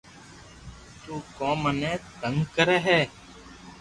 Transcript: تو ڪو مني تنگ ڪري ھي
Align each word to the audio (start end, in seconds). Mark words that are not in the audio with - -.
تو 1.03 1.13
ڪو 1.37 1.49
مني 1.63 1.93
تنگ 2.21 2.37
ڪري 2.55 2.77
ھي 2.85 2.99